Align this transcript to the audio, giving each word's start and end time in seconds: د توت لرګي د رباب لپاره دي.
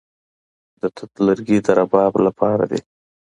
د 0.81 0.83
توت 0.95 1.13
لرګي 1.27 1.57
د 1.65 1.67
رباب 1.79 2.13
لپاره 2.25 2.63
دي. 2.71 2.79